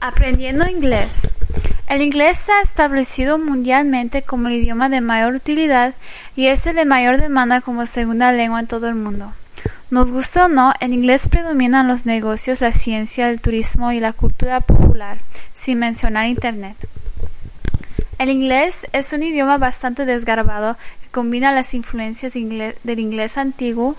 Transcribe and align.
Aprendiendo 0.00 0.68
inglés. 0.68 1.28
El 1.88 2.02
inglés 2.02 2.38
se 2.38 2.52
ha 2.52 2.60
establecido 2.60 3.38
mundialmente 3.38 4.22
como 4.22 4.48
el 4.48 4.54
idioma 4.54 4.88
de 4.88 5.00
mayor 5.00 5.34
utilidad 5.34 5.94
y 6.34 6.46
es 6.48 6.66
el 6.66 6.76
de 6.76 6.84
mayor 6.84 7.18
demanda 7.18 7.60
como 7.60 7.86
segunda 7.86 8.32
lengua 8.32 8.60
en 8.60 8.66
todo 8.66 8.88
el 8.88 8.94
mundo. 8.94 9.32
Nos 9.90 10.10
gusta 10.10 10.46
o 10.46 10.48
no, 10.48 10.74
el 10.80 10.92
inglés 10.92 11.28
predomina 11.28 11.80
en 11.80 11.88
los 11.88 12.06
negocios, 12.06 12.60
la 12.60 12.72
ciencia, 12.72 13.30
el 13.30 13.40
turismo 13.40 13.92
y 13.92 14.00
la 14.00 14.12
cultura 14.12 14.60
popular, 14.60 15.18
sin 15.54 15.78
mencionar 15.78 16.26
Internet. 16.26 16.76
El 18.18 18.28
inglés 18.28 18.86
es 18.92 19.12
un 19.12 19.22
idioma 19.22 19.58
bastante 19.58 20.04
desgarbado 20.04 20.76
que 21.02 21.08
combina 21.10 21.52
las 21.52 21.72
influencias 21.72 22.32
del 22.34 22.98
inglés 22.98 23.38
antiguo, 23.38 23.96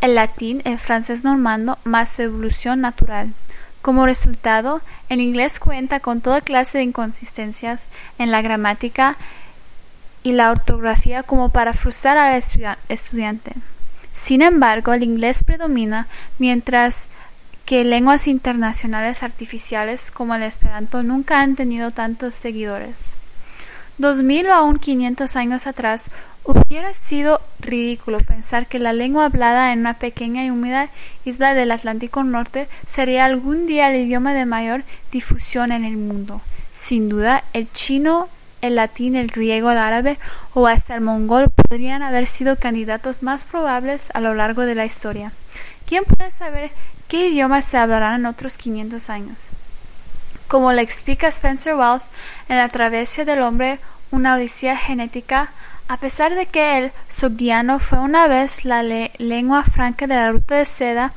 el 0.00 0.16
latín, 0.16 0.62
el 0.64 0.78
francés 0.78 1.24
normando, 1.24 1.78
más 1.84 2.18
evolución 2.20 2.80
natural. 2.80 3.32
Como 3.82 4.06
resultado, 4.06 4.80
el 5.08 5.20
inglés 5.20 5.58
cuenta 5.58 5.98
con 5.98 6.20
toda 6.20 6.40
clase 6.40 6.78
de 6.78 6.84
inconsistencias 6.84 7.86
en 8.18 8.30
la 8.30 8.40
gramática 8.40 9.16
y 10.22 10.32
la 10.32 10.50
ortografía 10.52 11.24
como 11.24 11.48
para 11.48 11.72
frustrar 11.72 12.16
al 12.16 12.40
estudiante. 12.88 13.52
Sin 14.22 14.40
embargo, 14.40 14.92
el 14.92 15.02
inglés 15.02 15.42
predomina 15.42 16.06
mientras 16.38 17.08
que 17.66 17.82
lenguas 17.82 18.28
internacionales 18.28 19.24
artificiales 19.24 20.12
como 20.12 20.36
el 20.36 20.44
esperanto 20.44 21.02
nunca 21.02 21.40
han 21.40 21.56
tenido 21.56 21.90
tantos 21.90 22.34
seguidores. 22.34 23.14
Dos 24.02 24.20
mil 24.20 24.48
o 24.48 24.52
aún 24.52 24.78
quinientos 24.78 25.36
años 25.36 25.68
atrás, 25.68 26.10
Hubiera 26.44 26.92
sido 26.92 27.40
ridículo 27.60 28.18
pensar 28.18 28.66
que 28.66 28.80
la 28.80 28.92
lengua 28.92 29.26
hablada 29.26 29.72
en 29.72 29.78
una 29.78 29.94
pequeña 29.94 30.44
y 30.44 30.50
húmeda 30.50 30.88
isla 31.24 31.54
del 31.54 31.70
Atlántico 31.70 32.24
Norte 32.24 32.66
sería 32.84 33.26
algún 33.26 33.68
día 33.68 33.94
el 33.94 34.00
idioma 34.00 34.34
de 34.34 34.44
mayor 34.44 34.82
difusión 35.12 35.70
en 35.70 35.84
el 35.84 35.96
mundo. 35.96 36.40
Sin 36.72 37.08
duda, 37.08 37.44
el 37.52 37.70
chino, 37.70 38.28
el 38.60 38.74
latín, 38.74 39.14
el 39.14 39.28
griego, 39.28 39.70
el 39.70 39.78
árabe 39.78 40.18
o 40.52 40.66
hasta 40.66 40.96
el 40.96 41.00
mongol 41.00 41.50
podrían 41.50 42.02
haber 42.02 42.26
sido 42.26 42.56
candidatos 42.56 43.22
más 43.22 43.44
probables 43.44 44.08
a 44.14 44.20
lo 44.20 44.34
largo 44.34 44.62
de 44.62 44.74
la 44.74 44.84
historia. 44.84 45.30
¿Quién 45.86 46.02
puede 46.02 46.32
saber 46.32 46.72
qué 47.06 47.28
idiomas 47.28 47.66
se 47.66 47.76
hablarán 47.76 48.18
en 48.18 48.26
otros 48.26 48.58
500 48.58 49.10
años? 49.10 49.46
Como 50.52 50.70
le 50.74 50.82
explica 50.82 51.28
Spencer 51.28 51.76
Wells 51.76 52.04
en 52.46 52.58
La 52.58 52.68
travesía 52.68 53.24
del 53.24 53.40
hombre, 53.40 53.78
una 54.10 54.34
odisea 54.34 54.76
genética, 54.76 55.48
a 55.88 55.96
pesar 55.96 56.34
de 56.34 56.44
que 56.44 56.76
el 56.76 56.92
sogdiano 57.08 57.78
fue 57.78 58.00
una 58.00 58.28
vez 58.28 58.66
la 58.66 58.82
lengua 58.82 59.62
franca 59.62 60.06
de 60.06 60.14
la 60.14 60.30
ruta 60.30 60.56
de 60.56 60.66
seda, 60.66 61.14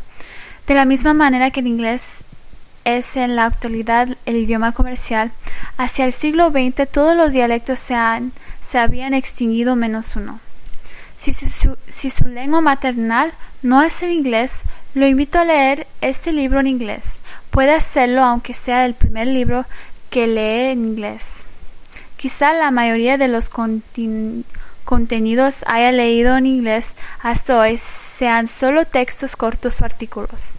de 0.67 0.73
la 0.73 0.85
misma 0.85 1.13
manera 1.13 1.51
que 1.51 1.59
el 1.59 1.67
inglés 1.67 2.23
es 2.85 3.17
en 3.17 3.35
la 3.35 3.43
actualidad 3.43 4.07
el 4.25 4.37
idioma 4.37 4.71
comercial, 4.71 5.33
hacia 5.75 6.05
el 6.05 6.13
siglo 6.13 6.51
XX 6.51 6.89
todos 6.89 7.13
los 7.17 7.33
dialectos 7.33 7.79
se, 7.81 7.93
han, 7.93 8.31
se 8.65 8.79
habían 8.79 9.13
extinguido 9.13 9.75
menos 9.75 10.15
uno. 10.15 10.39
Si 11.17 11.33
su 11.33 12.25
lengua 12.25 12.61
maternal 12.61 13.33
no 13.61 13.83
es 13.83 14.01
el 14.01 14.13
inglés, 14.13 14.61
lo 14.93 15.05
invito 15.05 15.39
a 15.39 15.43
leer 15.43 15.87
este 15.99 16.31
libro 16.31 16.61
en 16.61 16.67
inglés. 16.67 17.19
Puede 17.55 17.71
hacerlo 17.73 18.21
aunque 18.21 18.53
sea 18.53 18.85
el 18.85 18.95
primer 18.95 19.27
libro 19.27 19.63
que 20.09 20.27
lee 20.27 20.73
en 20.73 20.83
inglés. 20.83 21.45
Quizá 22.17 22.51
la 22.51 22.69
mayoría 22.69 23.17
de 23.17 23.29
los 23.29 23.49
contenidos 24.83 25.63
haya 25.65 25.93
leído 25.93 26.35
en 26.35 26.47
inglés 26.47 26.97
hasta 27.23 27.57
hoy 27.57 27.77
sean 27.77 28.49
solo 28.49 28.83
textos 28.83 29.37
cortos 29.37 29.79
o 29.79 29.85
artículos. 29.85 30.51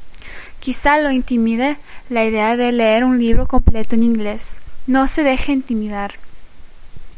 Quizá 0.59 0.97
lo 0.97 1.11
intimide 1.11 1.77
la 2.09 2.25
idea 2.25 2.57
de 2.57 2.73
leer 2.73 3.05
un 3.05 3.19
libro 3.19 3.47
completo 3.47 3.95
en 3.95 4.03
inglés. 4.03 4.59
No 4.87 5.07
se 5.07 5.23
deje 5.23 5.53
intimidar. 5.53 6.15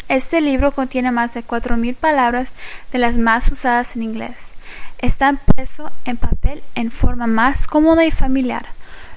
Este 0.09 0.41
libro 0.41 0.73
contiene 0.73 1.13
más 1.13 1.35
de 1.35 1.45
4.000 1.45 1.95
palabras 1.95 2.53
de 2.91 2.99
las 2.99 3.17
más 3.17 3.47
usadas 3.53 3.95
en 3.95 4.03
inglés. 4.03 4.55
Está 4.99 5.29
impreso 5.29 5.93
en 6.05 6.17
papel 6.17 6.65
en 6.75 6.91
forma 6.91 7.29
más 7.29 7.69
cómoda 7.69 8.05
y 8.05 8.11
familiar. 8.11 8.67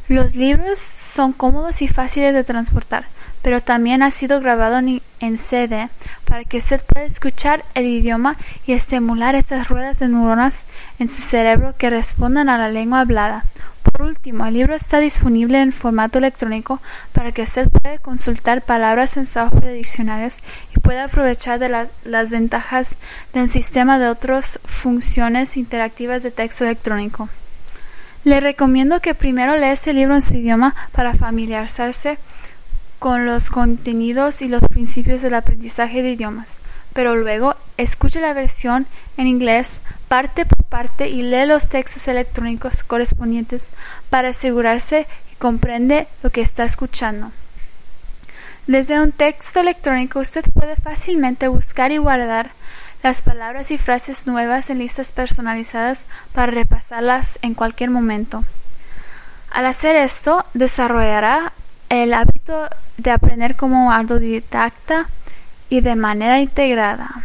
Los 0.07 0.35
libros 0.35 0.79
son 0.79 1.31
cómodos 1.31 1.81
y 1.81 1.88
fáciles 1.88 2.34
de 2.34 2.44
transportar, 2.44 3.06
pero 3.41 3.62
también 3.62 4.03
ha 4.03 4.12
sido 4.12 4.39
grabado 4.41 4.78
en, 4.78 5.38
CD 5.38 5.89
para 6.25 6.44
que 6.44 6.57
usted 6.57 6.81
pueda 6.81 7.06
escuchar 7.06 7.63
el 7.75 7.85
idioma 7.85 8.35
y 8.66 8.73
estimular 8.73 9.35
esas 9.35 9.69
ruedas 9.69 10.00
de 10.00 10.09
neuronas 10.09 10.66
en 11.00 11.09
su 11.09 11.22
cerebro 11.22 11.75
que 11.78 11.90
respondan 11.90 12.50
a 12.50 12.57
la 12.57 12.69
lengua 12.69 13.01
hablada. 13.01 13.45
Por 13.84 14.03
último, 14.03 14.45
el 14.45 14.56
libro 14.56 14.75
está 14.75 15.00
disponible 15.00 15.61
en 15.61 15.72
formato 15.72 16.17
electrónico 16.17 16.81
para 17.13 17.31
que 17.31 17.44
usted 17.44 17.69
pueda 17.69 17.97
consultar 18.00 18.63
palabras 18.63 19.16
en 19.17 19.25
software 19.25 19.66
de 19.66 19.73
diccionarios 19.73 20.38
y 20.75 20.79
pueda 20.79 21.06
aprovechar 21.06 21.59
de 21.59 21.69
las, 21.69 21.91
las 22.03 22.31
ventajas 22.31 22.95
de 23.34 23.41
un 23.41 23.47
sistema 23.47 24.00
de 24.00 24.07
otras 24.07 24.59
funciones 24.66 25.56
interactivas 25.57 26.23
de 26.23 26.31
texto 26.31 26.66
electrónico. 26.66 27.29
Le 28.24 28.40
recomiendo 28.40 29.00
que 29.02 29.16
primero 29.16 29.56
lea 29.56 29.72
este 29.72 29.94
libro 29.94 30.14
en 30.14 30.22
su 30.22 30.36
idioma 30.36 30.76
para 30.92 31.16
familiarizarse 31.16 32.20
con 33.00 33.26
los 33.26 33.50
contenidos 33.50 34.44
y 34.44 34.48
los 34.48 34.62
principios 34.62 35.24
del 35.24 35.34
aprendizaje 35.34 36.04
de 36.04 36.12
idiomas, 36.12 36.59
pero 36.94 37.16
luego 37.16 37.56
escuche 37.78 38.22
la 38.22 38.34
versión 38.34 38.86
en 39.18 39.26
inglés 39.26 39.72
parte 40.08 40.46
por 40.46 40.64
parte 40.66 41.09
y 41.09 41.24
lee 41.24 41.48
los 41.48 41.68
textos 41.68 42.08
electrónicos 42.08 42.84
correspondientes 42.84 43.70
para 44.12 44.30
asegurarse 44.30 45.08
que 45.30 45.36
comprende 45.38 46.08
lo 46.22 46.30
que 46.30 46.42
está 46.42 46.64
escuchando. 46.64 47.32
Desde 48.68 49.02
un 49.02 49.12
texto 49.14 49.62
electrónico 49.62 50.20
usted 50.20 50.46
puede 50.53 50.76
fácilmente 50.76 51.48
buscar 51.48 51.92
y 51.92 51.98
guardar 51.98 52.52
las 53.03 53.22
palabras 53.22 53.72
y 53.72 53.78
frases 53.78 54.28
nuevas 54.28 54.69
en 54.69 54.79
listas 54.79 55.12
personalizadas 55.12 56.06
para 56.34 56.51
repasarlas 56.51 57.39
en 57.41 57.56
cualquier 57.56 57.89
momento. 57.89 58.44
Al 59.50 59.66
hacer 59.66 59.95
esto, 59.95 60.45
desarrollará 60.53 61.51
el 61.90 62.13
hábito 62.13 62.69
de 62.97 63.11
aprender 63.11 63.56
como 63.56 63.91
autodidacta 63.91 65.09
y 65.69 65.81
de 65.81 65.95
manera 65.95 66.40
integrada. 66.40 67.23